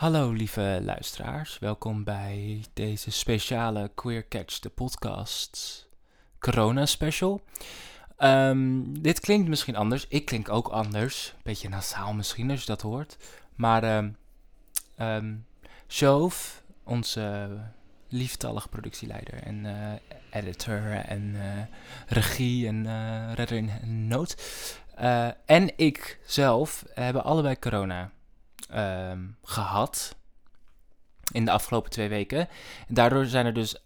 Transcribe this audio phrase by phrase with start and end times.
[0.00, 5.86] Hallo lieve luisteraars, welkom bij deze speciale Queer Catch, de podcast
[6.38, 7.40] corona special.
[8.16, 12.80] Ehm, dit klinkt misschien anders, ik klink ook anders, beetje nasaal misschien als je dat
[12.80, 13.16] hoort.
[13.54, 14.12] Maar
[14.98, 15.46] um,
[16.84, 17.58] onze
[18.08, 19.92] lieftallige productieleider en uh,
[20.30, 21.42] editor en uh,
[22.06, 24.36] regie en uh, redder in nood.
[25.46, 28.10] en ik zelf hebben allebei corona
[28.74, 30.16] um, gehad
[31.32, 32.38] in de afgelopen twee weken.
[32.88, 33.76] En daardoor zijn er dus,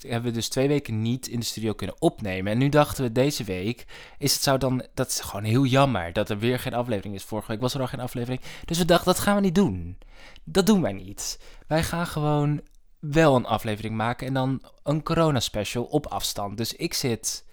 [0.00, 2.52] hebben we dus twee weken niet in de studio kunnen opnemen.
[2.52, 3.86] En nu dachten we deze week,
[4.18, 7.24] is het zou dan, dat is gewoon heel jammer dat er weer geen aflevering is.
[7.24, 8.40] Vorige week was er al geen aflevering.
[8.64, 9.98] Dus we dachten, dat gaan we niet doen.
[10.44, 11.40] Dat doen wij niet.
[11.66, 12.60] Wij gaan gewoon
[12.98, 16.56] wel een aflevering maken en dan een corona special op afstand.
[16.56, 17.44] Dus ik zit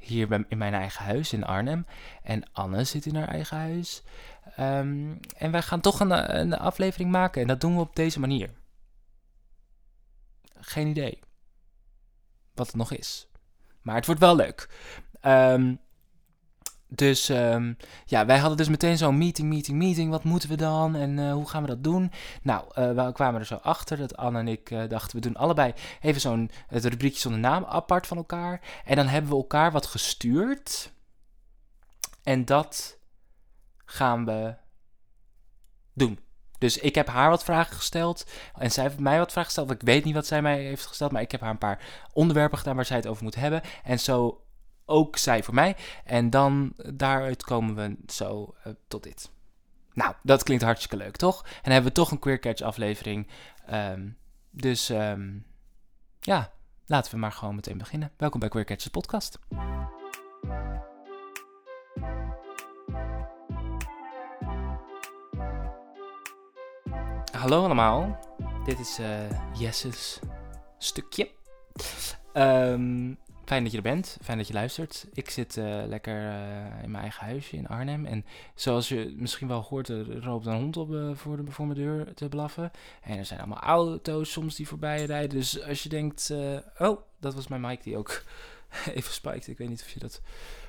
[0.00, 1.86] hier in mijn eigen huis in Arnhem
[2.22, 4.02] en Anne zit in haar eigen huis.
[4.58, 8.20] Um, en wij gaan toch een, een, aflevering maken en dat doen we op deze
[8.20, 8.50] manier.
[10.60, 11.18] Geen idee
[12.54, 13.28] wat het nog is.
[13.82, 14.68] Maar het wordt wel leuk.
[15.22, 15.80] Um,
[16.92, 20.10] dus um, ja, wij hadden dus meteen zo'n meeting, meeting, meeting.
[20.10, 22.12] Wat moeten we dan en uh, hoe gaan we dat doen?
[22.42, 25.36] Nou, uh, we kwamen er zo achter dat Anne en ik uh, dachten, we doen
[25.36, 28.60] allebei even zo'n rubriekje zonder naam apart van elkaar.
[28.84, 30.92] En dan hebben we elkaar wat gestuurd.
[32.22, 32.98] En dat
[33.84, 34.54] gaan we
[35.94, 36.18] doen.
[36.58, 39.70] Dus ik heb haar wat vragen gesteld en zij heeft mij wat vragen gesteld.
[39.70, 42.58] Ik weet niet wat zij mij heeft gesteld, maar ik heb haar een paar onderwerpen
[42.58, 43.62] gedaan waar zij het over moet hebben.
[43.84, 44.44] En zo
[44.90, 45.76] ook zij voor mij.
[46.04, 49.30] En dan daaruit komen we zo uh, tot dit.
[49.92, 51.44] Nou, dat klinkt hartstikke leuk, toch?
[51.62, 53.26] En hebben we toch een Queer Catch aflevering.
[53.72, 54.16] Um,
[54.50, 55.46] dus um,
[56.20, 56.52] ja,
[56.86, 58.12] laten we maar gewoon meteen beginnen.
[58.16, 59.38] Welkom bij Queer Catch, podcast.
[67.32, 68.18] Hallo allemaal,
[68.64, 70.20] dit is uh, Jesse's
[70.78, 71.30] stukje.
[72.34, 73.18] Um,
[73.50, 75.06] fijn dat je er bent, fijn dat je luistert.
[75.12, 78.06] Ik zit uh, lekker uh, in mijn eigen huisje in Arnhem.
[78.06, 78.24] En
[78.54, 81.78] zoals je misschien wel hoort, er loopt een hond op uh, voor, de, voor mijn
[81.78, 82.70] deur te blaffen.
[83.02, 85.38] En er zijn allemaal auto's soms die voorbij rijden.
[85.38, 86.32] Dus als je denkt,
[86.78, 88.22] oh, dat was mijn mic die ook
[88.94, 89.48] even spijkt.
[89.48, 90.22] Ik weet niet of je dat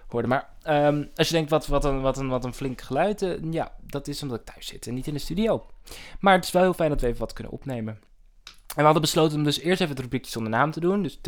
[0.07, 0.27] hoorde.
[0.27, 3.37] Maar um, als je denkt, wat, wat, een, wat, een, wat een flink geluid.
[3.51, 5.65] ja, dat is omdat ik thuis zit en niet in de studio.
[6.19, 7.93] Maar het is wel heel fijn dat we even wat kunnen opnemen.
[8.67, 11.03] En we hadden besloten om dus eerst even het rubriekje zonder naam te doen.
[11.03, 11.19] Dus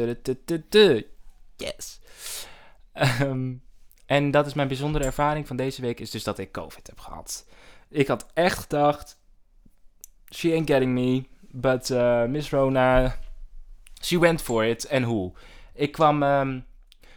[1.65, 1.99] yes.
[3.21, 3.63] Um,
[4.05, 6.99] en dat is mijn bijzondere ervaring van deze week, is dus dat ik COVID heb
[6.99, 7.45] gehad.
[7.89, 9.17] Ik had echt gedacht,
[10.29, 13.17] she ain't getting me, but uh, Miss Rona,
[14.01, 14.85] she went for it.
[14.85, 15.33] En hoe?
[15.73, 16.65] Ik kwam um,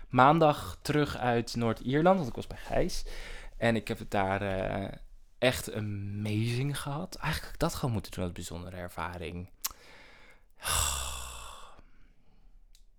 [0.08, 3.04] maandag terug uit Noord-Ierland, want ik was bij Gijs.
[3.56, 4.88] En ik heb het daar uh,
[5.38, 7.14] echt amazing gehad.
[7.14, 9.50] Eigenlijk had ik dat gewoon moeten doen als bijzondere ervaring.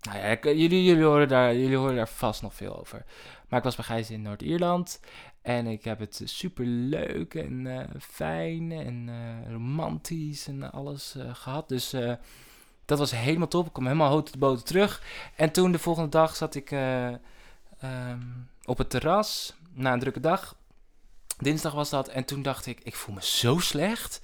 [0.08, 3.06] Nou ja, jullie, jullie, horen daar, jullie vast nog veel over.
[3.48, 5.00] Maar ik was bij in Noord-Ierland.
[5.42, 11.70] En ik heb het super leuk en uh, fijn en uh, romantisch en alles gehad.
[11.70, 11.96] Dus
[12.86, 13.66] dat was helemaal top.
[13.66, 15.02] Ik kwam helemaal hoog de boten terug.
[15.36, 20.56] En toen de volgende dag zat ik um, op het terras na een drukke dag.
[21.38, 22.08] Dinsdag was dat.
[22.08, 24.22] En toen dacht ik, ik voel me zo slecht.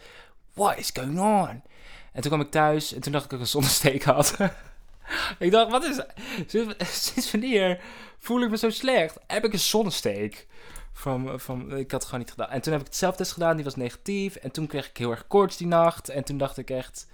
[0.54, 1.64] What is going on?
[2.12, 4.38] En toen kwam ik thuis en toen dacht ik dat ik een zonnesteek had.
[5.40, 6.02] ik dacht, wat is
[7.04, 7.82] Sinds wanneer
[8.18, 9.18] voel ik me zo slecht?
[9.28, 10.48] Heb ik een zonnesteek?
[10.94, 12.50] Van, van, ik had het gewoon niet gedaan.
[12.50, 14.36] En toen heb ik het zelftest gedaan, die was negatief.
[14.36, 16.10] En toen kreeg ik heel erg koorts die nacht.
[16.10, 17.08] En toen dacht ik echt,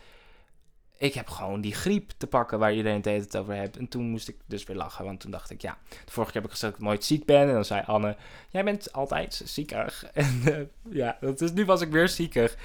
[0.97, 3.77] ik heb gewoon die griep te pakken waar iedereen het over heeft.
[3.77, 6.41] En toen moest ik dus weer lachen, want toen dacht ik, ja, de vorige keer
[6.41, 7.47] heb ik gezegd dat ik nooit ziek ben.
[7.47, 8.15] En dan zei Anne,
[8.49, 10.03] jij bent altijd ziekig.
[10.13, 12.57] En uh, ja, dus nu was ik weer ziekig.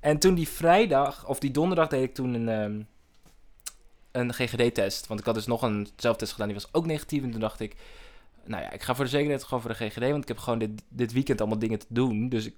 [0.00, 2.48] En toen die vrijdag, of die donderdag deed ik toen een...
[2.48, 2.88] Um,
[4.12, 5.06] een GGD-test.
[5.06, 7.22] Want ik had dus nog een zelftest gedaan, die was ook negatief.
[7.22, 7.76] En toen dacht ik,
[8.44, 10.10] nou ja, ik ga voor de zekerheid gewoon voor de GGD.
[10.10, 12.28] Want ik heb gewoon dit, dit weekend allemaal dingen te doen.
[12.28, 12.54] Dus ik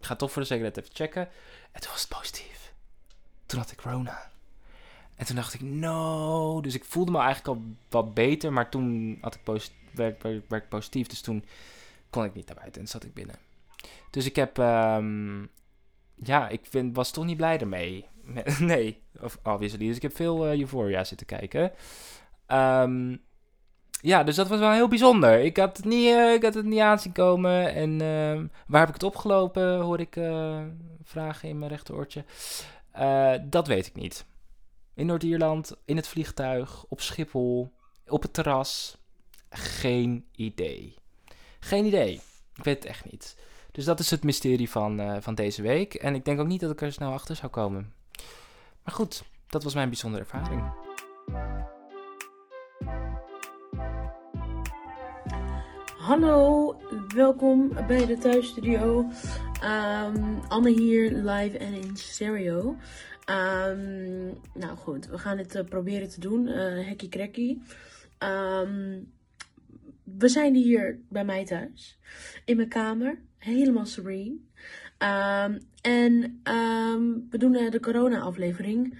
[0.00, 1.28] ga toch voor de zekerheid even checken.
[1.72, 2.72] En toen was het positief.
[3.46, 4.30] Toen had ik corona.
[5.16, 6.60] En toen dacht ik, no.
[6.60, 8.52] Dus ik voelde me eigenlijk al wat beter.
[8.52, 9.62] Maar toen had ik
[10.48, 11.06] werd positief.
[11.06, 11.44] Dus toen
[12.10, 13.36] kon ik niet naar buiten en zat ik binnen.
[14.10, 15.50] Dus ik heb, um,
[16.14, 18.06] ja, ik vind, was toch niet blij ermee.
[18.58, 19.86] nee, of obviously.
[19.86, 21.72] Dus ik heb veel uh, Euphoria zitten kijken.
[22.48, 23.22] Um,
[24.00, 25.40] ja, dus dat was wel heel bijzonder.
[25.40, 27.74] Ik had het niet, uh, ik had het niet aanzien komen.
[27.74, 30.62] En uh, waar heb ik het opgelopen, hoor ik uh,
[31.02, 32.24] vragen in mijn rechteroortje.
[33.48, 34.26] dat weet ik niet.
[34.94, 37.72] In Noord-Ierland, in het vliegtuig, op Schiphol,
[38.06, 38.98] op het terras.
[39.50, 40.94] Geen idee.
[41.60, 42.20] Geen idee.
[42.54, 43.36] Ik weet het echt niet.
[43.74, 45.94] Dus dat is het mysterie van, eh, van deze week.
[45.94, 47.92] En ik denk ook niet dat ik er snel achter zou komen.
[48.84, 50.72] Maar goed, dat was mijn bijzondere ervaring.
[55.98, 56.76] Hallo,
[57.14, 59.10] welkom bij de thuisstudio.
[59.64, 62.76] Um, Anne hier, live en in stereo.
[63.30, 66.46] Um, nou goed, we gaan het uh, proberen te doen.
[66.46, 67.62] Uh, hekkie.
[68.18, 69.12] Um,
[70.04, 71.98] we zijn hier bij mij thuis.
[72.44, 73.18] In mijn kamer.
[73.38, 74.36] Helemaal serene.
[75.80, 76.40] En
[77.30, 78.98] we doen uh, de corona aflevering.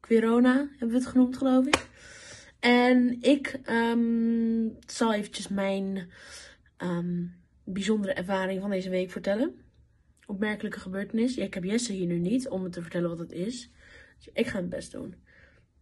[0.00, 1.86] Quirona hebben we het genoemd geloof ik.
[2.60, 6.10] En ik um, zal eventjes mijn
[7.64, 9.54] bijzondere ervaring van deze week vertellen.
[10.26, 11.36] Opmerkelijke gebeurtenis.
[11.36, 13.70] Ik heb Jesse hier nu niet om te vertellen wat het is.
[14.16, 15.14] Dus ik ga het best doen.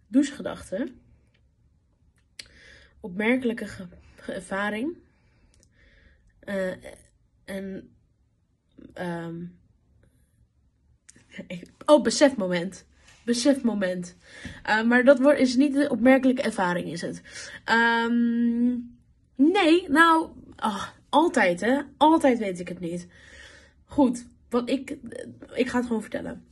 [0.06, 1.00] Douchegedachten.
[3.00, 3.66] Opmerkelijke
[4.26, 4.96] ervaring.
[6.44, 6.72] Uh,
[7.44, 7.94] en...
[8.94, 9.58] Um,
[11.86, 12.88] oh, besefmoment
[13.24, 14.16] besefmoment.
[14.68, 17.22] Uh, maar dat is niet een opmerkelijke ervaring, is het.
[18.04, 18.98] Um,
[19.34, 21.80] nee, nou, oh, altijd hè.
[21.96, 23.06] Altijd weet ik het niet.
[23.84, 24.96] Goed, wat ik,
[25.54, 26.44] ik ga het gewoon vertellen.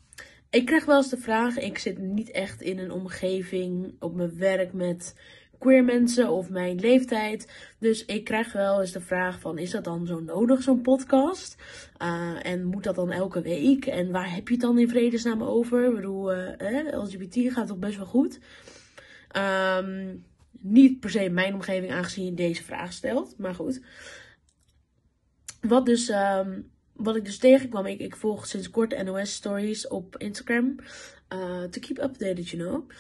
[0.51, 4.39] Ik krijg wel eens de vraag, ik zit niet echt in een omgeving op mijn
[4.39, 5.15] werk met
[5.59, 7.53] queer mensen of mijn leeftijd.
[7.79, 11.57] Dus ik krijg wel eens de vraag van, is dat dan zo nodig, zo'n podcast?
[12.03, 13.87] Uh, en moet dat dan elke week?
[13.87, 15.85] En waar heb je het dan in vredesnaam over?
[15.85, 18.39] Ik bedoel, uh, LGBT gaat toch best wel goed?
[19.37, 20.25] Um,
[20.61, 23.35] niet per se mijn omgeving, aangezien je deze vraag stelt.
[23.39, 23.83] Maar goed.
[25.61, 26.09] Wat dus...
[26.09, 30.75] Um, wat ik dus tegenkwam, ik, volg sinds kort NOS stories op Instagram.
[31.33, 32.91] Uh, to keep updated, you know.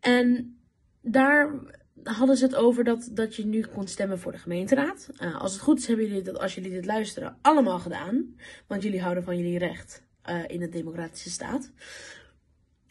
[0.00, 0.58] En
[1.00, 1.54] daar
[2.02, 5.08] hadden ze het over dat, dat je nu kon stemmen voor de gemeenteraad.
[5.20, 8.34] Uh, als het goed is, hebben jullie dat, als jullie dit luisteren, allemaal gedaan.
[8.66, 11.70] Want jullie houden van jullie recht uh, in de democratische staat.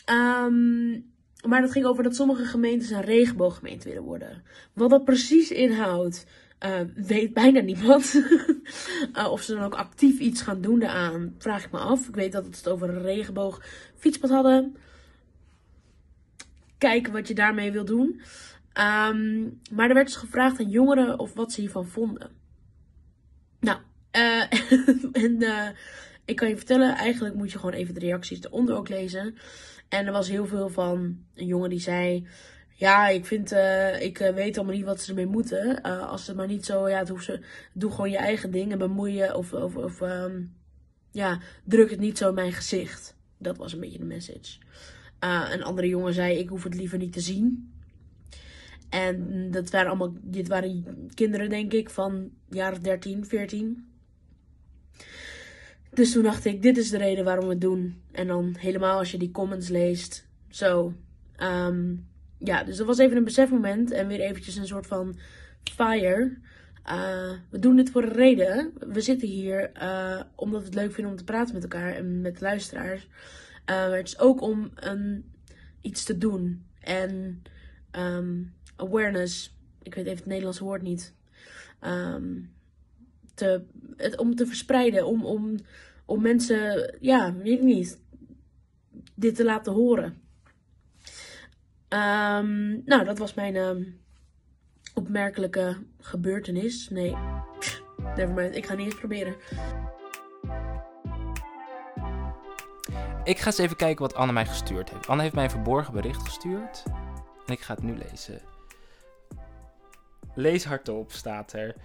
[0.10, 1.16] Um,
[1.46, 4.44] maar dat ging over dat sommige gemeentes een regenbooggemeente willen worden.
[4.74, 6.26] Wat dat precies inhoudt,
[6.66, 8.24] uh, weet bijna niemand.
[9.32, 12.08] of ze dan ook actief iets gaan doen daaraan, vraag ik me af.
[12.08, 13.62] Ik weet dat het over een regenboog
[13.96, 14.76] fietspad hadden.
[16.78, 18.22] Kijken wat je daarmee wil doen.
[18.78, 22.32] Um, maar er werd dus gevraagd aan jongeren of wat ze hiervan vonden.
[23.60, 23.80] Nou,
[24.12, 24.42] uh,
[25.26, 25.68] en uh,
[26.26, 29.36] ik kan je vertellen, eigenlijk moet je gewoon even de reacties eronder ook lezen.
[29.90, 32.28] En er was heel veel van een jongen die zei...
[32.70, 35.82] Ja, ik vind, uh, ik weet allemaal niet wat ze ermee moeten.
[35.82, 37.40] als het maar niet zo, ja, ze,
[37.74, 40.56] doe gewoon je eigen ding en bemoeien of, of, of um,
[41.12, 43.16] ja, druk het niet zo in mijn gezicht.
[43.38, 44.58] Dat was een beetje de message.
[45.20, 47.72] een andere jongen zei, ik hoef het liever niet te zien.
[48.90, 53.88] En dat waren allemaal, dit waren kinderen, denk ik, van jaar 13, 14.
[55.90, 58.02] Dus toen dacht ik, dit is de reden waarom we het doen.
[58.12, 60.28] En dan helemaal als je die comments leest.
[60.50, 60.94] Zo.
[61.44, 62.08] Um,
[62.38, 63.92] ja, dus dat was even een besefmoment.
[63.92, 65.20] En weer eventjes een soort van
[65.64, 66.38] fire.
[66.86, 68.74] Uh, we doen dit voor een reden.
[68.80, 72.22] We zitten hier uh, omdat we het leuk vinden om te praten met elkaar en
[72.22, 73.04] met luisteraars.
[73.04, 73.10] Uh,
[73.66, 75.32] maar het is ook om um,
[75.82, 76.66] iets te doen.
[76.80, 77.42] En
[77.92, 81.14] um, awareness, ik weet even het Nederlandse woord niet,
[81.82, 82.54] um,
[83.34, 83.64] te,
[83.98, 85.56] het, om te verspreiden, om, om,
[86.06, 88.00] om mensen, ja, weet ik niet,
[89.16, 90.22] dit te laten horen.
[91.90, 94.00] Um, nou, dat was mijn um,
[94.94, 96.90] opmerkelijke gebeurtenis.
[96.90, 97.16] Nee,
[98.16, 99.36] nevermind, ik ga niet eens proberen.
[103.24, 105.08] Ik ga eens even kijken wat Anne mij gestuurd heeft.
[105.08, 106.84] Anne heeft mij een verborgen bericht gestuurd.
[107.46, 108.42] En ik ga het nu lezen.
[110.38, 111.76] Lees hardop, staat er.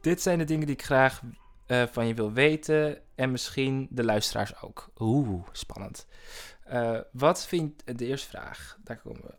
[0.00, 1.20] Dit zijn de dingen die ik graag
[1.66, 2.98] uh, van je wil weten.
[3.14, 4.90] En misschien de luisteraars ook.
[4.98, 6.06] Oeh, spannend.
[6.72, 7.98] Uh, wat vindt.
[7.98, 9.34] De eerste vraag, daar komen we.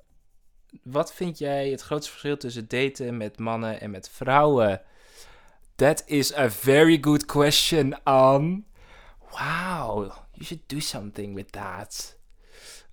[0.84, 4.82] Wat vind jij het grootste verschil tussen daten met mannen en met vrouwen?
[5.76, 8.64] That is a very good question, Anne.
[9.20, 12.18] Wow, you should do something with that.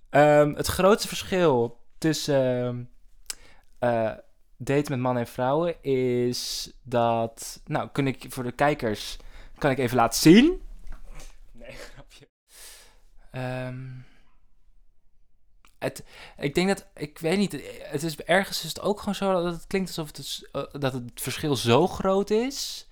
[0.09, 2.89] Um, het grootste verschil tussen
[4.61, 7.61] daten met mannen en vrouwen is dat.
[7.65, 9.17] Nou, kun ik voor de kijkers.
[9.57, 10.61] Kan ik even laten zien?
[11.51, 12.27] Nee, grapje.
[13.31, 14.05] Um,
[15.79, 16.03] het,
[16.37, 16.87] ik denk dat.
[16.95, 17.61] Ik weet niet.
[17.81, 20.49] Het is ergens is het ook gewoon zo dat het klinkt alsof het,
[20.81, 22.87] dat het verschil zo groot is.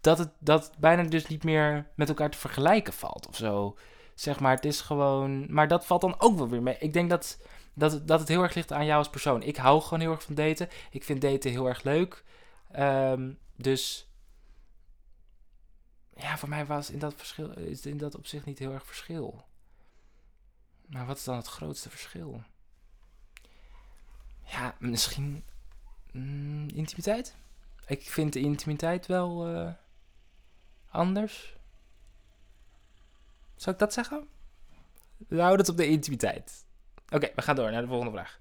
[0.00, 3.76] Dat het, dat het bijna dus niet meer met elkaar te vergelijken valt of zo.
[4.14, 5.52] Zeg maar, het is gewoon.
[5.52, 6.76] Maar dat valt dan ook wel weer mee.
[6.78, 7.38] Ik denk dat
[7.74, 9.42] dat, dat het heel erg ligt aan jou als persoon.
[9.42, 10.68] Ik hou gewoon heel erg van daten.
[10.90, 12.24] Ik vind daten heel erg leuk.
[12.78, 14.10] Um, dus
[16.16, 19.44] ja, voor mij was in dat verschil, is in dat opzicht niet heel erg verschil.
[20.86, 22.42] Maar wat is dan het grootste verschil?
[24.44, 25.44] Ja, misschien
[26.12, 27.36] mm, intimiteit.
[27.86, 29.72] Ik vind de intimiteit wel eh,
[30.88, 31.56] anders.
[33.56, 34.28] Zou ik dat zeggen?
[35.16, 36.64] We houden het op de intimiteit.
[37.10, 38.38] Oké, we gaan door naar de volgende vraag.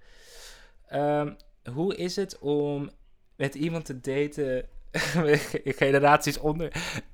[0.87, 1.33] Ehm,
[1.73, 2.89] hoe is het om
[3.35, 4.67] met iemand te daten
[5.81, 6.71] generaties onder.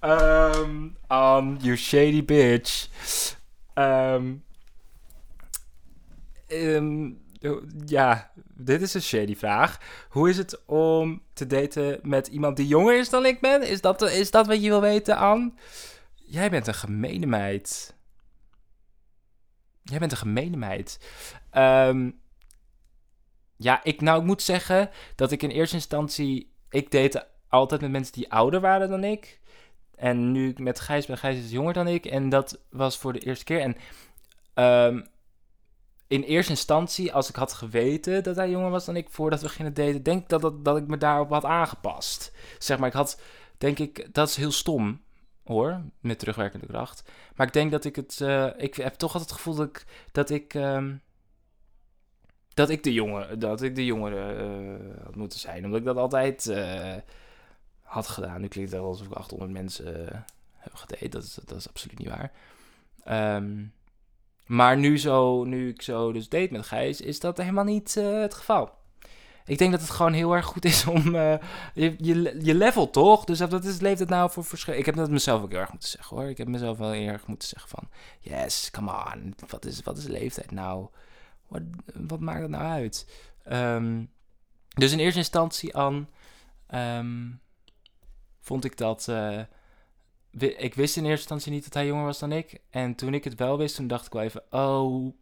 [0.00, 2.88] um, um, you shady bitch.
[3.74, 4.44] Um,
[7.86, 9.80] ja, dit is een shady vraag.
[10.08, 13.62] Hoe is het om te daten met iemand die jonger is dan ik ben?
[13.62, 15.52] Is dat, is dat wat je wil weten, Anne?
[16.14, 17.95] Jij bent een gemene meid.
[19.86, 21.00] Jij bent een gemene meid.
[21.52, 22.20] Um,
[23.56, 26.54] ja, ik, nou, ik moet zeggen dat ik in eerste instantie...
[26.70, 29.40] Ik date altijd met mensen die ouder waren dan ik.
[29.94, 32.06] En nu ik met Gijs ben, Gijs is jonger dan ik.
[32.06, 33.60] En dat was voor de eerste keer.
[33.60, 33.76] En
[34.94, 35.06] um,
[36.06, 39.48] in eerste instantie, als ik had geweten dat hij jonger was dan ik voordat we
[39.48, 42.32] gingen daten, denk ik dat, dat, dat ik me daarop had aangepast.
[42.58, 43.20] Zeg maar, ik had,
[43.58, 45.00] denk ik, dat is heel stom
[45.46, 47.10] hoor, met terugwerkende kracht.
[47.34, 49.84] Maar ik denk dat ik het, uh, ik heb toch altijd het gevoel dat ik,
[50.12, 51.00] dat ik um,
[52.54, 55.64] dat ik de jongen, dat ik de jongere uh, had moeten zijn.
[55.64, 56.94] Omdat ik dat altijd uh,
[57.82, 58.40] had gedaan.
[58.40, 61.08] Nu klinkt het alsof ik 800 mensen heb gedate.
[61.08, 62.32] Dat is, dat is absoluut niet waar.
[63.36, 63.72] Um,
[64.46, 68.34] maar nu, zo, nu ik zo dus date met Gijs, is dat helemaal niet het
[68.34, 68.70] geval.
[69.46, 71.40] Ik denk dat het gewoon heel erg goed is om je,
[71.98, 73.24] je, je level toch?
[73.24, 74.74] Dus dat is, leeft het nou voor verschil?
[74.74, 76.26] Ik heb dat mezelf ook heel erg moeten zeggen hoor.
[76.26, 77.88] Ik heb mezelf wel heel erg moeten zeggen van...
[78.20, 79.34] Yes, come on.
[79.48, 80.88] Wat is, wat is leeftijd nou?
[81.48, 81.62] wat,
[81.94, 83.06] wat maakt het nou uit?
[83.52, 84.10] Um,
[84.68, 86.08] dus in eerste instantie aan
[86.74, 87.40] um,
[88.40, 89.06] vond ik dat.
[89.10, 89.40] Uh,
[90.38, 92.60] ik wist in eerste instantie niet dat hij jonger was dan ik.
[92.70, 95.14] En toen ik het wel wist, toen dacht ik wel even: oh,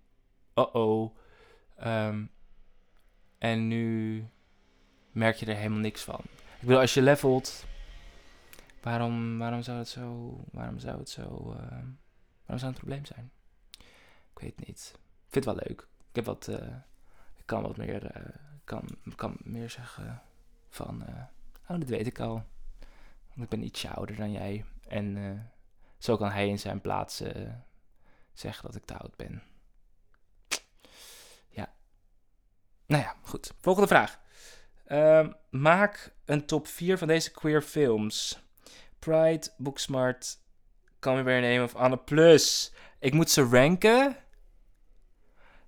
[0.54, 1.16] oh, oh.
[1.86, 2.30] Um,
[3.44, 4.28] en nu
[5.12, 6.20] merk je er helemaal niks van.
[6.34, 7.64] Ik bedoel, als je levelt,
[8.82, 11.88] waarom, waarom zou het zo, waarom zou het zo, uh, waarom
[12.46, 13.30] zou het een probleem zijn?
[14.32, 14.92] Ik weet het niet.
[14.94, 15.88] Ik vind het wel leuk.
[16.08, 16.56] Ik heb wat, uh,
[17.36, 18.34] ik kan wat meer, uh,
[18.64, 20.22] kan, kan meer zeggen
[20.68, 21.02] van,
[21.68, 22.44] oh, dat weet ik al.
[23.28, 24.64] Want ik ben ietsje ouder dan jij.
[24.88, 25.50] En
[25.98, 27.22] zo kan hij in zijn plaats
[28.32, 29.42] zeggen dat ik te oud ben.
[31.48, 31.74] Ja.
[32.86, 33.52] Nou ja, goed.
[33.60, 34.18] Volgende vraag.
[34.88, 38.42] Uh, maak een top 4 van deze queer films.
[38.98, 40.38] Pride, Booksmart,
[41.00, 42.72] Call Me By Your Name of Anne Plus.
[42.98, 44.16] Ik moet ze ranken.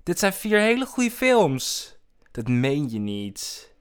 [0.02, 1.96] Dit zijn vier hele goede films.
[2.30, 3.72] Dat meen je niet.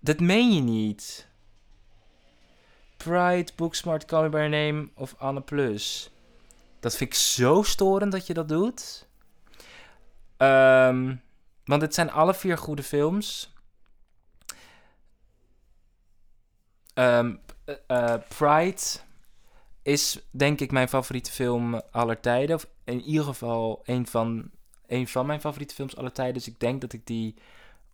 [0.00, 1.28] Dat meen je niet.
[2.96, 6.10] Pride, Booksmart, Call Me By Your Name of Anne Plus.
[6.80, 9.06] Dat vind ik zo storend dat je dat doet.
[10.38, 11.22] Um,
[11.64, 13.54] want het zijn alle vier goede films.
[16.94, 17.40] Um,
[17.88, 18.82] uh, Pride
[19.82, 22.56] is denk ik mijn favoriete film aller tijden.
[22.56, 24.50] Of in ieder geval een van
[24.86, 26.34] een van mijn favoriete films aller tijden.
[26.34, 27.34] Dus ik denk dat ik die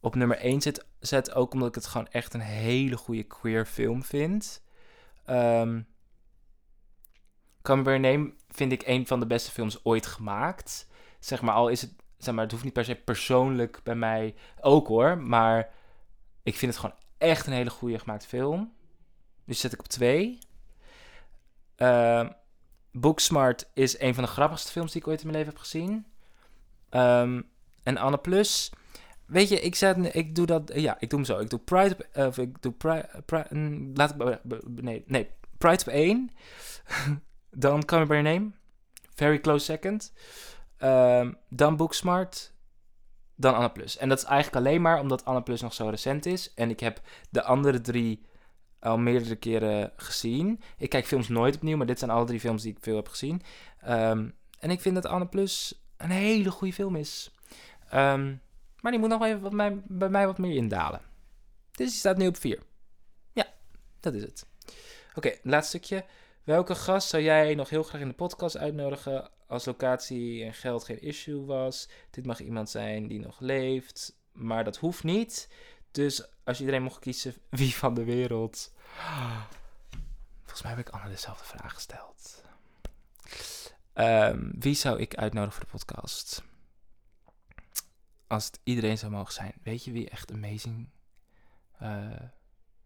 [0.01, 1.35] op nummer 1 zet, zet.
[1.35, 4.63] Ook omdat ik het gewoon echt een hele goede queer film vind.
[5.27, 5.87] Um,
[7.63, 10.87] Come Name vind ik een van de beste films ooit gemaakt.
[11.19, 11.93] Zeg maar, al is het...
[12.19, 15.19] Zeg maar, het hoeft niet per se persoonlijk bij mij ook hoor.
[15.19, 15.71] Maar
[16.43, 18.73] ik vind het gewoon echt een hele goede gemaakte film.
[19.45, 20.39] Dus zet ik op 2.
[21.77, 22.31] Uh, ehm,
[22.93, 26.07] Booksmart is een van de grappigste films die ik ooit in mijn leven heb gezien.
[26.91, 27.51] Um,
[27.83, 28.73] en Anne Plus.
[29.27, 30.71] Weet je, ik, zet, ik doe dat.
[30.75, 31.39] Ja, ik doe hem zo.
[31.39, 31.97] Ik doe Pride.
[32.15, 33.09] Uh, of ik doe Pride.
[33.25, 34.41] Pri, mm, laat ik.
[34.67, 35.31] Nee, nee.
[35.59, 36.31] Pride op 1.
[37.51, 38.51] dan Come By Your Name.
[39.15, 40.13] Very close second.
[40.83, 42.53] Um, dan Booksmart.
[43.35, 43.97] Dan Anne Plus.
[43.97, 46.55] En dat is eigenlijk alleen maar omdat Anne Plus nog zo recent is.
[46.55, 48.27] En ik heb de andere drie
[48.81, 50.61] al meerdere keren gezien.
[50.77, 53.09] Ik kijk films nooit opnieuw, maar dit zijn alle drie films die ik veel heb
[53.09, 53.43] gezien.
[53.89, 57.35] Um, en ik vind dat Anne Plus een hele goede film is.
[57.95, 58.41] Um,
[58.81, 61.01] maar die moet nog even wat mij, bij mij wat meer indalen.
[61.73, 62.63] Dus die staat nu op 4.
[63.33, 63.47] Ja,
[64.01, 64.47] dat is het.
[65.09, 66.05] Oké, okay, laatste stukje.
[66.45, 70.85] Welke gast zou jij nog heel graag in de podcast uitnodigen als locatie en geld
[70.85, 71.89] geen issue was?
[72.11, 75.49] Dit mag iemand zijn die nog leeft, maar dat hoeft niet.
[75.91, 78.73] Dus als iedereen mocht kiezen, wie van de wereld?
[80.41, 82.45] Volgens mij heb ik Anne dezelfde vraag gesteld.
[83.95, 86.43] Um, wie zou ik uitnodigen voor de podcast?
[88.27, 89.53] Als het iedereen zou mogen zijn.
[89.63, 90.89] Weet je wie echt amazing,
[91.83, 92.21] uh,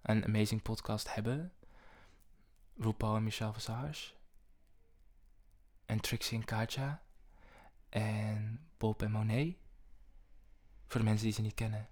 [0.02, 1.52] een amazing podcast hebben?
[2.76, 4.12] RuPaul en Michelle Visage.
[5.92, 7.02] En Trixie en Katja.
[7.88, 9.56] En Bob en Monet.
[10.86, 11.88] Voor de mensen die ze niet kennen.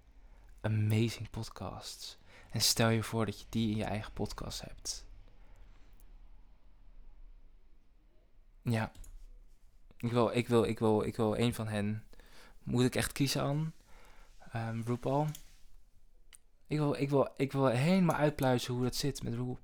[0.61, 2.17] Amazing podcasts.
[2.51, 5.05] En stel je voor dat je die in je eigen podcast hebt.
[8.61, 8.91] Ja.
[9.97, 12.03] Ik wil, ik wil, ik wil, ik wil een van hen.
[12.63, 13.73] Moet ik echt kiezen aan?
[14.55, 15.27] Um, RuPaul.
[16.67, 19.55] Ik wil, ik, wil, ik wil helemaal uitpluizen hoe dat zit met Ru.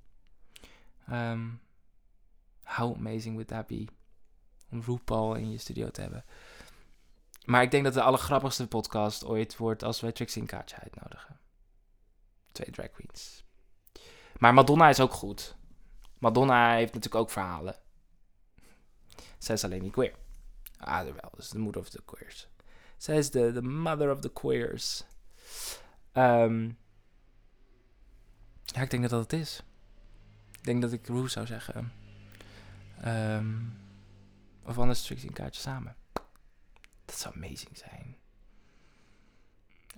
[1.09, 1.61] Um,
[2.63, 3.87] how amazing would that be?
[4.69, 6.25] Om RuPaul in je studio te hebben.
[7.45, 11.39] Maar ik denk dat de allergrappigste podcast ooit wordt als wij Trixie en Katja uitnodigen.
[12.51, 13.43] Twee drag queens.
[14.37, 15.55] Maar Madonna is ook goed.
[16.17, 17.75] Madonna heeft natuurlijk ook verhalen.
[19.37, 20.15] Zij is alleen niet queer.
[20.77, 21.31] Ah, wel.
[21.35, 22.47] Dus de moeder of de queers.
[22.97, 25.03] Zij is de, mother of the queers.
[26.13, 26.77] Um,
[28.63, 29.63] ja, ik denk dat dat het is.
[30.51, 31.91] Ik denk dat ik Rue zou zeggen.
[33.05, 33.77] Um,
[34.67, 35.95] of anders Trixie en Kaartje samen.
[37.05, 38.17] Dat zou amazing zijn.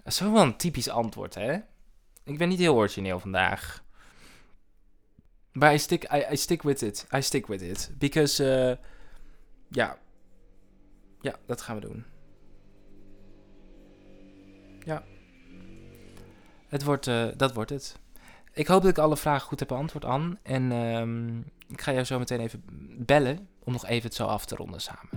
[0.04, 1.60] Dat is wel een typisch antwoord, hè?
[2.24, 3.84] Ik ben niet heel origineel vandaag.
[5.52, 7.08] Maar I stick, I, stick with it.
[7.16, 7.92] I stick with it.
[7.98, 8.86] Because, uh,
[9.70, 9.98] ja.
[11.22, 12.06] Ja, dat gaan we doen.
[14.80, 15.04] Ja.
[16.68, 18.00] Het wordt, uh, dat wordt het.
[18.54, 20.38] Ik hoop dat ik alle vragen goed heb beantwoord, Anne.
[20.44, 22.64] En um, ik ga jou zo meteen even
[23.06, 25.10] bellen om nog even het zo af te ronden samen.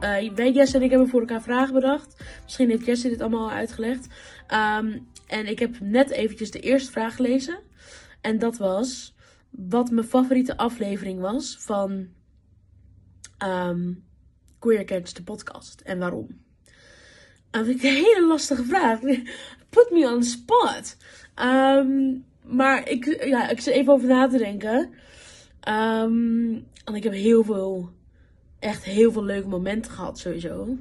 [0.00, 0.38] Uh,
[0.74, 2.24] en ik hebben voor elkaar vragen bedacht.
[2.42, 4.06] Misschien heeft Jesse dit allemaal al uitgelegd.
[4.48, 7.58] Um, en ik heb net eventjes de eerste vraag gelezen.
[8.20, 9.14] En dat was
[9.50, 12.08] wat mijn favoriete aflevering was van
[13.44, 14.04] um,
[14.58, 15.80] Queer Catch, de podcast.
[15.80, 16.40] En waarom?
[17.52, 19.00] Dat vind ik een hele lastige vraag.
[19.74, 20.96] Put me on the spot.
[21.42, 24.78] Um, maar ik, ja, ik zit even over na te denken.
[25.68, 27.90] Um, en ik heb heel veel,
[28.58, 30.76] echt heel veel leuke momenten gehad sowieso.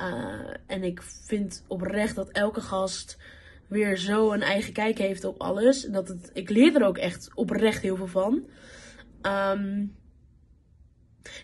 [0.00, 3.18] Uh, en ik vind oprecht dat elke gast
[3.66, 5.86] weer zo een eigen kijk heeft op alles.
[5.86, 8.46] En dat ik leer er ook echt oprecht heel veel van.
[9.22, 9.96] Um,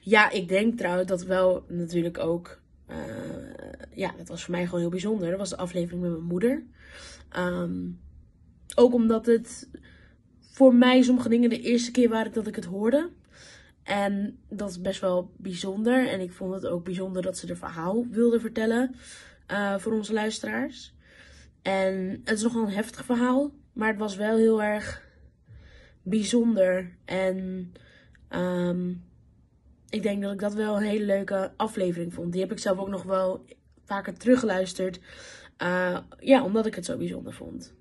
[0.00, 2.61] ja, ik denk trouwens dat wel natuurlijk ook.
[2.92, 5.30] Uh, ja, dat was voor mij gewoon heel bijzonder.
[5.30, 6.62] Dat was de aflevering met mijn moeder.
[7.36, 8.00] Um,
[8.74, 9.68] ook omdat het
[10.40, 13.10] voor mij sommige dingen de eerste keer waren dat ik het hoorde.
[13.82, 16.08] En dat is best wel bijzonder.
[16.08, 18.94] En ik vond het ook bijzonder dat ze de verhaal wilde vertellen
[19.50, 20.94] uh, voor onze luisteraars.
[21.62, 25.02] En het is nogal een heftig verhaal, maar het was wel heel erg
[26.02, 26.96] bijzonder.
[27.04, 27.72] En
[28.30, 29.02] um,
[29.92, 32.32] ik denk dat ik dat wel een hele leuke aflevering vond.
[32.32, 33.44] Die heb ik zelf ook nog wel
[33.84, 35.00] vaker teruggeluisterd.
[35.62, 37.74] Uh, ja, omdat ik het zo bijzonder vond.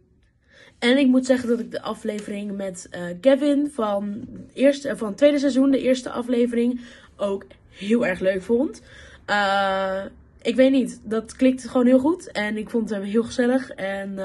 [0.79, 5.17] En ik moet zeggen dat ik de aflevering met uh, Kevin van, eerste, van het
[5.17, 6.81] tweede seizoen, de eerste aflevering,
[7.15, 8.81] ook heel erg leuk vond.
[10.41, 12.31] Ik weet niet, dat klikte gewoon heel goed.
[12.31, 13.69] En ik vond hem heel gezellig.
[13.69, 14.15] En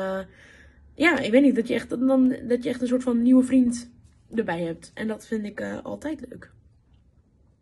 [0.94, 3.44] ja, ik weet niet, dat je, echt, dan, dat je echt een soort van nieuwe
[3.44, 3.90] vriend
[4.34, 4.90] erbij hebt.
[4.94, 6.54] En dat vind ik altijd leuk.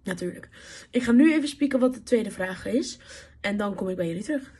[0.05, 0.49] Natuurlijk.
[0.91, 2.99] Ik ga nu even spieken wat de tweede vraag is.
[3.41, 4.53] En dan kom ik bij jullie terug.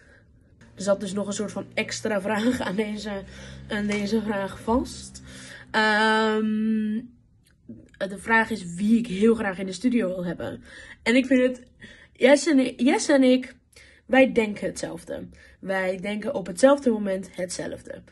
[0.59, 3.23] Er zat dus nog een soort van extra vraag aan deze,
[3.69, 5.23] aan deze vraag vast.
[5.73, 7.13] Um,
[7.99, 10.63] de vraag is wie ik heel graag in de studio wil hebben.
[11.03, 11.63] En ik vind het.
[12.17, 12.77] Jess en
[13.15, 13.55] en ik
[14.07, 15.29] wij denken hetzelfde.
[15.61, 18.03] Wij denken op hetzelfde moment hetzelfde.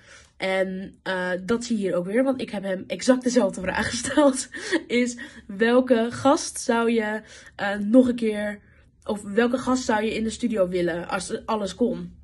[0.42, 3.88] En uh, dat zie je hier ook weer, want ik heb hem exact dezelfde vraag
[3.90, 4.48] gesteld.
[4.86, 7.22] Is welke gast zou je
[7.60, 8.60] uh, nog een keer,
[9.04, 12.16] of welke gast zou je in de studio willen als alles kon?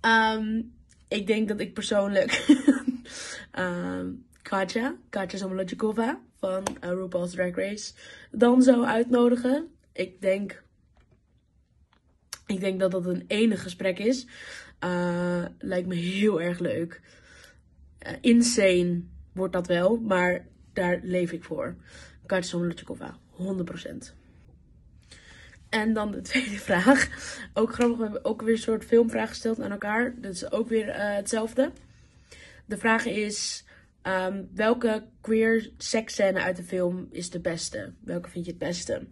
[0.00, 0.72] Um,
[1.08, 2.46] ik denk dat ik persoonlijk
[3.58, 7.92] um, Katja, Katja Somolodjikova van uh, RuPaul's Drag Race,
[8.30, 9.68] dan zou uitnodigen.
[9.92, 10.62] Ik denk
[12.46, 14.26] ik denk dat dat een enig gesprek is.
[14.84, 17.00] Uh, lijkt me heel erg leuk.
[18.06, 21.76] Uh, insane wordt dat wel, maar daar leef ik voor.
[22.26, 24.14] Katja Lutjekova, 100%.
[25.68, 27.08] En dan de tweede vraag.
[27.54, 30.14] Ook grappig, we hebben ook weer een soort filmvraag gesteld aan elkaar.
[30.20, 31.72] Dat is ook weer uh, hetzelfde.
[32.66, 33.64] De vraag is:
[34.02, 37.92] um, welke queer seksscène uit de film is de beste?
[38.00, 39.06] Welke vind je het beste?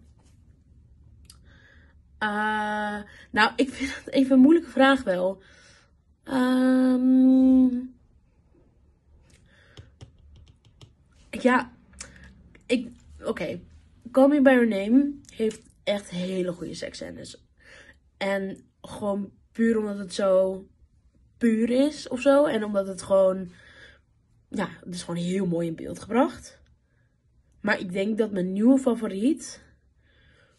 [3.31, 5.41] Nou, ik vind het even een moeilijke vraag wel.
[6.27, 7.95] Um,
[11.29, 11.71] ja,
[12.65, 12.91] ik.
[13.19, 13.29] Oké.
[13.29, 13.61] Okay.
[14.41, 17.43] By Your Name heeft echt hele goede seksscènes.
[18.17, 20.65] En gewoon puur omdat het zo
[21.37, 22.45] puur is of zo.
[22.45, 23.51] En omdat het gewoon,
[24.49, 26.59] ja, het is gewoon heel mooi in beeld gebracht.
[27.61, 29.63] Maar ik denk dat mijn nieuwe favoriet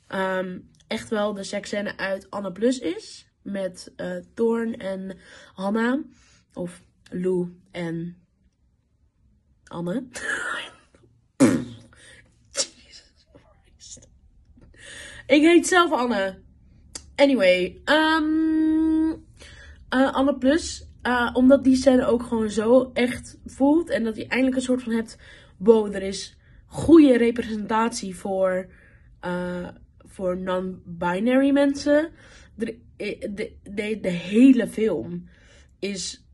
[0.06, 3.30] ehm, echt wel de seksscène uit Anne Plus is.
[3.46, 5.18] Met uh, Thorn en
[5.54, 6.02] Hanna.
[6.54, 8.16] Of Lou en
[9.64, 10.04] Anne.
[15.26, 16.38] Ik heet zelf Anne.
[17.16, 19.08] Anyway, um,
[19.90, 20.88] uh, Anne Plus.
[21.02, 23.90] Uh, omdat die scène ook gewoon zo echt voelt.
[23.90, 25.18] En dat je eindelijk een soort van hebt.
[25.56, 28.66] Wow, er is goede representatie voor,
[29.98, 32.10] voor non-binary mensen.
[32.54, 35.28] De, de, de, de hele film
[35.78, 36.26] is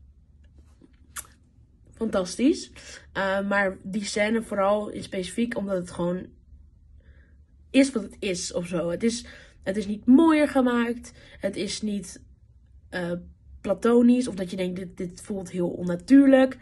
[1.95, 2.71] fantastisch.
[3.17, 6.27] Uh, maar die scène vooral in specifiek omdat het gewoon
[7.69, 8.89] is wat het is of zo.
[8.89, 9.25] Het is,
[9.63, 11.13] het is niet mooier gemaakt.
[11.39, 12.21] Het is niet
[12.91, 13.11] uh,
[13.61, 14.27] platonisch.
[14.27, 16.57] Of dat je denkt, dit, dit voelt heel onnatuurlijk.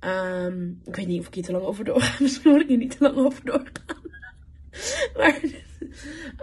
[0.00, 2.16] Um, ik weet niet of ik hier te lang over doorga.
[2.22, 4.02] Misschien moet ik hier niet te lang over doorgaan.
[5.16, 5.40] maar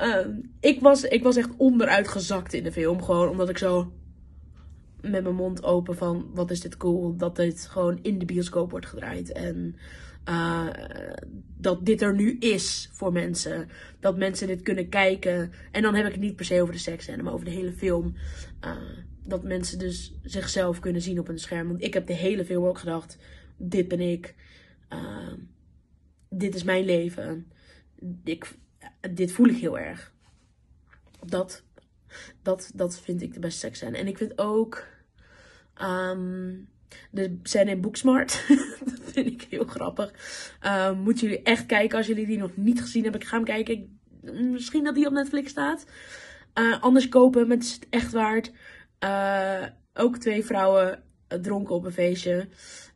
[0.01, 3.03] um, ik, was, ik was echt onderuit gezakt in de film.
[3.03, 3.93] Gewoon omdat ik zo
[5.01, 7.15] met mijn mond open van wat is dit cool.
[7.15, 9.31] Dat dit gewoon in de bioscoop wordt gedraaid.
[9.31, 9.75] En
[10.29, 10.67] uh,
[11.57, 13.69] dat dit er nu is voor mensen.
[13.99, 15.51] Dat mensen dit kunnen kijken.
[15.71, 17.73] En dan heb ik het niet per se over de seks, maar over de hele
[17.73, 18.15] film.
[18.65, 18.75] Uh,
[19.25, 21.67] dat mensen dus zichzelf kunnen zien op een scherm.
[21.67, 23.17] Want ik heb de hele film ook gedacht:
[23.57, 24.35] dit ben ik.
[24.93, 25.33] Uh,
[26.29, 27.51] dit is mijn leven.
[28.23, 28.53] Ik,
[29.11, 30.13] dit voel ik heel erg.
[31.25, 31.63] Dat,
[32.41, 33.95] dat, dat vind ik de beste seks zijn.
[33.95, 34.83] En ik vind ook.
[35.81, 36.71] Um,
[37.11, 38.45] de scène in Booksmart.
[38.85, 40.13] dat vind ik heel grappig.
[40.63, 43.21] Uh, moeten jullie echt kijken als jullie die nog niet gezien hebben.
[43.21, 43.99] Ik ga hem kijken.
[44.51, 45.85] Misschien dat die op Netflix staat.
[46.59, 48.51] Uh, anders kopen, het echt waard.
[49.03, 51.03] Uh, ook twee vrouwen
[51.41, 52.47] dronken op een feestje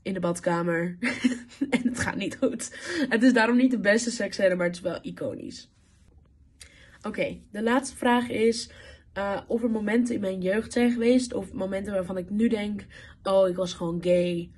[0.02, 0.97] in de badkamer.
[1.69, 2.78] en het gaat niet goed.
[3.10, 5.69] Het is daarom niet de beste seksscène, maar het is wel iconisch.
[7.02, 8.72] Oké, de laatste vraag is
[9.18, 11.34] uh, of er momenten in mijn jeugd zijn geweest.
[11.34, 12.86] Of momenten waarvan ik nu denk:
[13.24, 14.52] oh, ik was gewoon gay.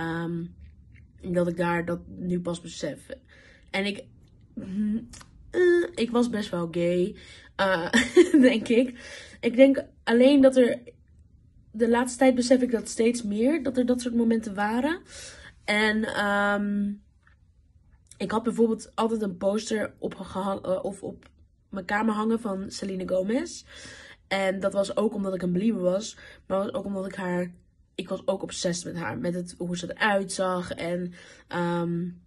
[0.00, 0.54] Um,
[1.20, 3.06] dat ik daar dat nu pas besef.
[3.70, 4.04] En ik.
[5.50, 7.16] Uh, ik was best wel gay.
[7.60, 7.92] Uh,
[8.50, 8.98] denk ik.
[9.40, 10.78] Ik denk alleen dat er.
[11.70, 13.62] De laatste tijd besef ik dat steeds meer.
[13.62, 15.00] Dat er dat soort momenten waren.
[15.64, 16.26] En.
[16.26, 17.02] Um,
[18.16, 20.84] ik had bijvoorbeeld altijd een poster opgehangen.
[20.84, 21.30] Of op
[21.72, 23.64] mijn kamer hangen van Selena Gomez.
[24.28, 26.16] En dat was ook omdat ik een believer was.
[26.46, 27.52] Maar was ook omdat ik haar.
[27.94, 29.18] Ik was ook obsessief met haar.
[29.18, 30.72] Met het, hoe ze eruit zag.
[30.72, 31.12] En
[31.56, 32.22] um,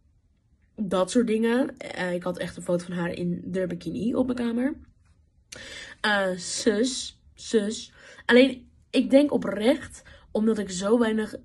[0.76, 1.76] dat soort dingen.
[1.98, 4.74] Uh, ik had echt een foto van haar in de bikini op mijn kamer.
[6.06, 7.20] Uh, zus.
[7.34, 7.94] Zus.
[8.26, 10.04] Alleen, ik denk oprecht.
[10.32, 11.36] Omdat ik zo weinig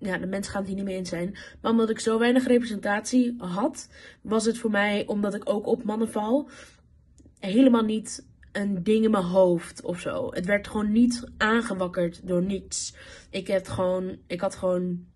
[0.00, 1.36] ja, de mensen gaan het hier niet mee eens zijn.
[1.60, 3.88] Maar omdat ik zo weinig representatie had,
[4.22, 6.48] was het voor mij, omdat ik ook op mannen val,
[7.40, 10.32] helemaal niet een ding in mijn hoofd of zo.
[10.32, 12.94] Het werd gewoon niet aangewakkerd door niets.
[13.30, 15.06] Ik, heb gewoon, ik had gewoon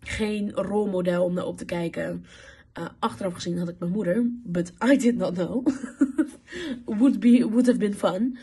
[0.00, 2.24] geen rolmodel om naar op te kijken.
[2.78, 5.66] Uh, achteraf gezien had ik mijn moeder, but I did not know.
[7.00, 8.38] would, be, would have been fun.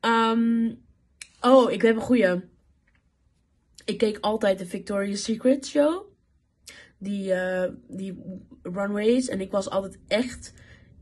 [0.00, 0.78] Um,
[1.40, 2.40] oh, ik heb een goeie.
[3.84, 6.06] Ik keek altijd de Victoria's Secret show.
[6.98, 8.22] Die, uh, die
[8.62, 9.28] runways.
[9.28, 10.52] En ik was altijd echt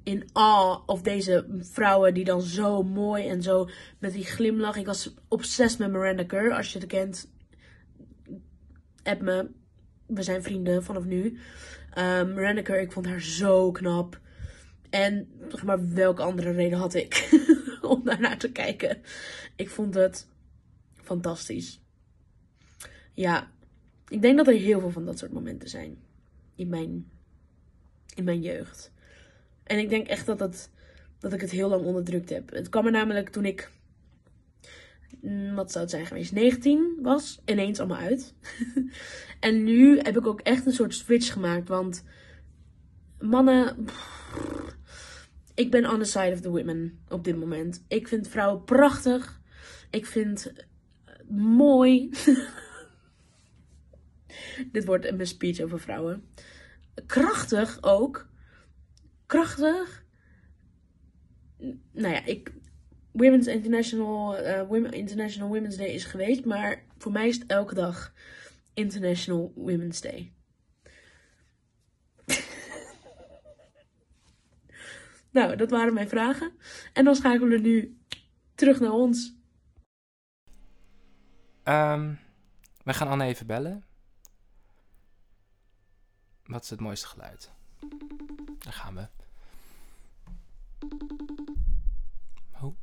[0.06, 4.76] in awe of deze vrouwen die dan zo mooi en zo met die glimlach.
[4.76, 6.52] Ik was obsessief met Miranda Kerr.
[6.52, 7.30] Als je het kent,
[9.02, 9.50] app me.
[10.06, 11.38] We zijn vrienden vanaf nu.
[11.98, 14.20] Um, Miranda Kerr, ik vond haar zo knap.
[14.90, 17.28] En zeg maar, welke andere reden had ik
[17.82, 19.02] om daar naar te kijken?
[19.56, 20.26] Ik vond het
[20.94, 21.80] fantastisch.
[23.12, 23.50] Ja,
[24.08, 25.98] ik denk dat er heel veel van dat soort momenten zijn
[26.54, 27.10] in mijn,
[28.14, 28.94] in mijn jeugd.
[29.66, 30.70] En ik denk echt dat, het,
[31.18, 32.50] dat ik het heel lang onderdrukt heb.
[32.50, 33.70] Het kwam er namelijk toen ik,
[35.20, 38.34] mm, wat zou het zijn geweest, 19 was, ineens allemaal uit.
[39.40, 41.68] en nu heb ik ook echt een soort switch gemaakt.
[41.68, 42.04] Want
[43.18, 43.86] mannen,
[45.54, 47.84] ik ben on the side of the women op dit moment.
[47.88, 49.40] Ik vind vrouwen prachtig.
[49.90, 50.52] Ik vind
[51.28, 52.10] mooi.
[54.72, 56.24] Dit wordt een speech over vrouwen.
[57.06, 58.26] Krachtig ook
[59.26, 60.04] krachtig.
[61.92, 62.52] Nou ja, ik.
[63.12, 66.44] Women's International, uh, Women, International Women's Day is geweest.
[66.44, 68.12] Maar voor mij is het elke dag
[68.74, 70.32] International Women's Day.
[75.36, 76.52] nou, dat waren mijn vragen.
[76.92, 77.98] En dan schakelen we nu
[78.54, 79.34] terug naar ons.
[81.62, 82.14] Ehm,
[82.84, 83.84] we gaan Anne even bellen.
[86.44, 87.52] Wat is het mooiste geluid?
[88.58, 89.15] Daar gaan we.
[92.62, 92.76] Oh.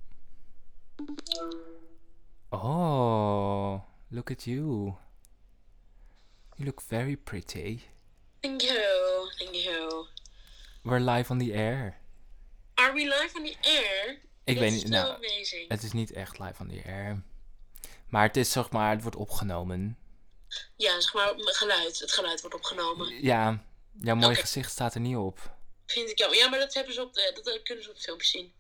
[2.52, 4.96] Oh, look at you.
[6.56, 7.82] You look very pretty.
[8.42, 10.06] Thank you, thank you.
[10.84, 11.98] We're live on the air.
[12.76, 14.12] Are we live on the air?
[14.44, 15.70] Ik This weet is niet, nou, amazing.
[15.70, 17.24] het is niet echt live on the air.
[18.08, 19.98] Maar het is zeg maar, het wordt opgenomen.
[20.76, 22.00] Ja, zeg maar geluid.
[22.00, 23.22] Het geluid wordt opgenomen.
[23.24, 23.64] Ja,
[24.02, 25.53] jouw mooi gezicht staat er niet op.
[25.86, 26.38] Vind ik jammer.
[26.38, 28.54] Ja, maar dat, hebben ze op de, dat kunnen ze op het filmpje zien.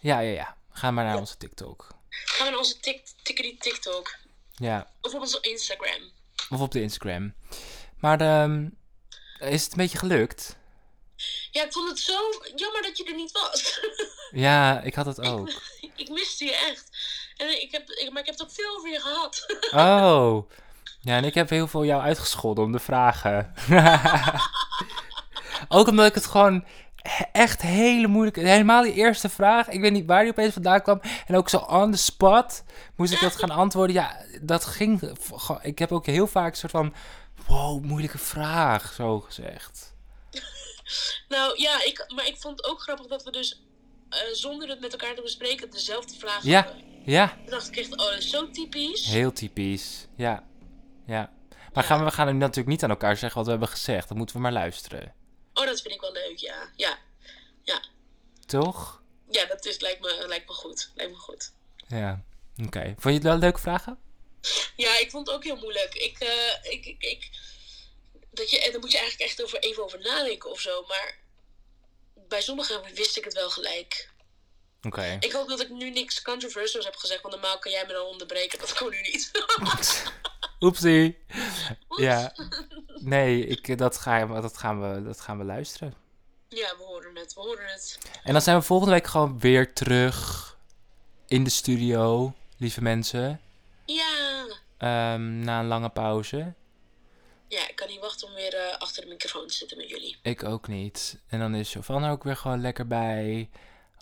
[0.00, 0.56] Ja, ja, ja.
[0.72, 1.20] Ga maar naar Ja.
[1.20, 1.86] onze TikTok.
[2.08, 4.14] Gaan we naar onze tik, tikkerie TikTok.
[4.54, 6.10] Ja, Of op onze Instagram.
[6.50, 7.34] of op de Instagram.
[8.00, 8.68] Maar ehm,
[9.38, 10.56] is het een beetje gelukt?
[11.50, 13.80] Ja, ik vond het zo jammer dat je er niet was.
[14.34, 15.48] Ja, ik had het ook.
[15.96, 16.88] ik miste je echt.
[17.36, 19.46] En ik heb, ik, maar ik heb het ook veel over je gehad.
[20.02, 20.50] Oh.
[21.00, 23.52] Ja, en ik heb heel veel jou uitgescholden om de vragen.
[25.68, 26.64] Ook omdat ik het gewoon
[27.32, 28.36] echt hele moeilijk...
[28.36, 31.00] Helemaal die eerste vraag, ik weet niet waar die opeens vandaan kwam.
[31.26, 32.64] En ook zo on the spot
[32.96, 33.94] moest ik dat gaan antwoorden.
[33.96, 35.12] Ja, dat ging...
[35.62, 36.94] Ik heb ook heel vaak een soort van...
[37.46, 39.94] Wow, moeilijke vraag, zo gezegd.
[41.28, 43.62] nou ja, ik, maar ik vond het ook grappig dat we dus
[44.08, 46.62] eh, zonder het met elkaar te bespreken dezelfde vraag Ja.
[46.62, 46.82] hadden.
[47.04, 49.06] Ja, Toen dacht ik echt, oh, dat is zo typisch.
[49.06, 50.06] heel typisch.
[50.16, 50.42] Ja,
[51.06, 51.30] ja.
[51.72, 54.08] Maar gaan we, we gaan nu natuurlijk niet aan elkaar zeggen wat we hebben gezegd.
[54.08, 55.14] Dan moeten we maar luisteren.
[55.54, 56.72] Oh, dat vind ik wel leuk, ja.
[56.76, 56.98] Ja,
[58.46, 59.02] Toch?
[59.30, 60.90] ja dat is, lijkt, me, lijkt me goed.
[60.94, 61.52] Lijkt me goed.
[61.88, 62.24] Ja.
[62.66, 62.84] Oké.
[62.84, 63.98] Vond je het wel leuke vragen?
[64.76, 65.94] Ja, ik vond het ook heel moeilijk.
[65.94, 67.30] Ik, eh, ik, ik, ik,
[68.30, 70.84] dat je, en daar moet je eigenlijk echt over, even over nadenken of zo.
[70.86, 71.18] Maar
[72.14, 74.10] bij sommigen wist ik het wel gelijk.
[74.82, 75.16] Oké.
[75.20, 78.06] Ik hoop dat ik nu niks controversials heb gezegd, want normaal kan jij me dan
[78.06, 78.58] onderbreken.
[78.58, 79.30] Dat kan nu niet.
[80.60, 81.18] Oepsie.
[81.96, 82.34] Ja.
[82.94, 85.94] Nee, ik, dat, gaan we, dat, gaan we, dat gaan we luisteren.
[86.48, 87.34] Ja, we horen het.
[87.34, 87.98] We horen het.
[88.24, 90.50] En dan zijn we volgende week gewoon weer terug
[91.26, 93.40] in de studio, lieve mensen.
[93.86, 94.46] Ja.
[94.78, 96.54] Ehm, na een lange pauze.
[97.48, 100.16] Ja, ik kan niet wachten om weer eh, achter de microfoon te zitten met jullie.
[100.22, 101.18] Ik ook niet.
[101.28, 103.50] En dan is Giovanna ook weer gewoon lekker bij.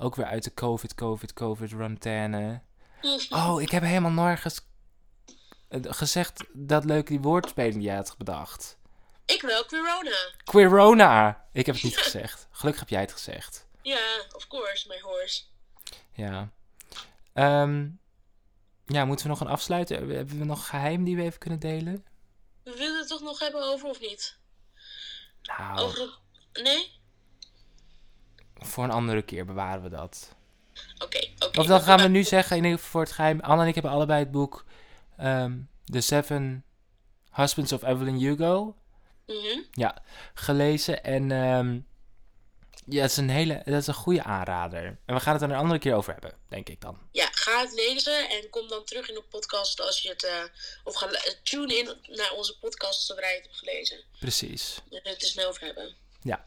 [0.03, 2.63] Ook weer uit de COVID, COVID, COVID rantaine.
[3.31, 4.61] Oh, ik heb helemaal nergens
[5.69, 8.79] eh, gezegd dat leuke die woordspeling jij had bedacht.
[9.25, 10.17] Ik wel, Corona.
[10.45, 11.45] Queerona!
[11.53, 12.49] Ik heb het niet gezegd.
[12.51, 13.67] Gelukkig heb jij het gezegd.
[13.83, 15.43] Ja, of course, my horse.
[16.13, 16.51] Ja.
[17.33, 17.89] Ehm,
[18.87, 19.97] ja, moeten we nog een afsluiten?
[19.97, 22.05] Hebben we nog geheim die we even kunnen delen?
[22.65, 24.39] We willen het toch nog hebben over of niet?
[25.43, 26.19] Nou, Over.
[26.53, 27.00] Nee?
[28.61, 30.35] Voor een andere keer bewaren we dat.
[31.05, 31.59] Oké, oké.
[31.61, 33.41] Of dan gaan we nu zeggen, in ieder geval voor het geheim.
[33.41, 34.65] Anne en ik hebben allebei het boek
[35.17, 36.65] ehm, The Seven
[37.31, 38.75] Husbands of Evelyn Hugo
[39.27, 39.61] Mhm.
[40.35, 41.05] gelezen.
[41.05, 41.79] En ehm,
[42.87, 44.85] ja, het is een hele, dat is een goede aanrader.
[45.07, 46.99] En we gaan het er een andere keer over hebben, denk ik dan.
[47.13, 50.25] Ja, ga het lezen en kom dan terug in de podcast als je het...
[50.25, 50.43] eh,
[50.85, 54.01] of ga eh, tune in naar onze podcast zodra je het hebt gelezen.
[54.19, 54.81] Precies.
[54.91, 55.95] En het er snel over hebben.
[56.23, 56.43] Ja.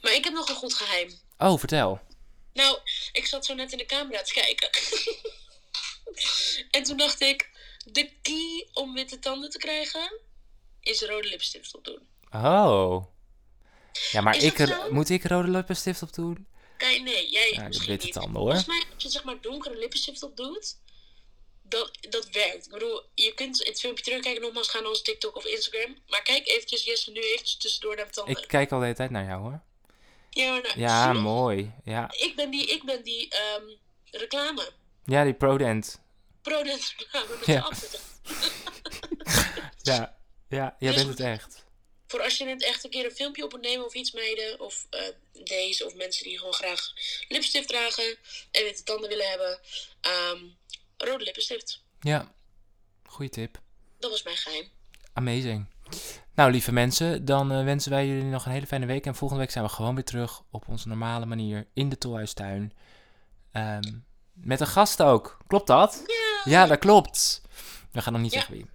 [0.00, 1.18] Maar ik heb nog een goed geheim.
[1.38, 2.00] Oh, vertel.
[2.52, 2.78] Nou,
[3.12, 4.70] ik zat zo net in de camera te kijken.
[6.76, 7.50] en toen dacht ik,
[7.84, 10.20] de key om witte tanden te krijgen
[10.80, 12.08] is rode lipstift opdoen.
[12.30, 13.04] Oh.
[14.10, 14.92] Ja, maar ik, zo?
[14.92, 16.46] moet ik rode lippenstift op doen?
[16.76, 18.14] Kijk, nee, jij Ja, misschien witte niet.
[18.14, 18.54] tanden hoor.
[18.54, 20.76] Volgens mij, als je zeg maar donkere lippenstift op doet,
[21.62, 22.66] dat, dat werkt.
[22.66, 25.96] Ik bedoel, je kunt het filmpje terugkijken, nogmaals gaan naar onze TikTok of Instagram.
[26.06, 28.42] Maar kijk eventjes, Jesse, nu eventjes tussendoor naar de tanden.
[28.42, 29.60] Ik kijk al de hele tijd naar jou hoor.
[30.30, 30.60] Ja,
[31.12, 31.72] nou, mooi.
[31.84, 33.62] Ja, Ik ben die, ik ben die ehm,
[34.10, 34.70] reclame.
[35.04, 36.00] ja die Prodent.
[36.42, 37.68] Prodent reclame met Ja.
[37.70, 37.98] de.
[39.82, 40.16] Ja,
[40.48, 41.66] ja jij Dus- bent het echt.
[42.06, 44.60] Voor als je het echt een keer een filmpje op moet nemen of iets meiden.
[44.60, 45.00] Of eh,
[45.44, 46.92] deze of mensen die gewoon graag
[47.28, 48.16] lipstift dragen
[48.50, 49.58] en witte tanden willen hebben.
[50.00, 50.44] ehm,
[50.96, 51.82] rode lippenstift.
[52.00, 52.32] Ja,
[53.04, 53.60] goeie tip.
[53.98, 54.70] Dat was mijn geheim.
[55.12, 55.66] Amazing.
[56.38, 59.06] Nou, lieve mensen, dan eh, wensen wij jullie nog een hele fijne week.
[59.06, 62.72] En volgende week zijn we gewoon weer terug op onze normale manier in de Tolhuistuin.
[63.52, 63.92] Ehm,
[64.32, 65.38] met een gast ook.
[65.46, 66.02] Klopt dat?
[66.06, 66.50] Ja.
[66.52, 67.42] Ja, dat klopt.
[67.92, 68.38] We gaan nog niet Ja.
[68.38, 68.66] zeggen wie.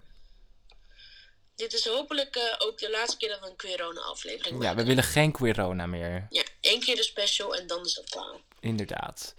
[1.54, 4.84] Dit is hopelijk eh, ook de laatste keer dat we een Queerona aflevering Ja, we
[4.84, 6.26] willen geen Queerona meer.
[6.30, 8.34] Ja, één keer de special en dan is dat klaar.
[8.60, 9.34] Inderdaad.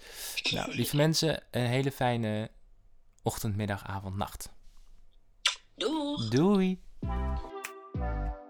[0.51, 2.49] Nou, lieve mensen, een hele fijne
[3.23, 4.49] ochtend, middag, avond, nacht.
[5.75, 6.29] Doei!
[6.29, 6.83] Doei!
[7.95, 8.44] you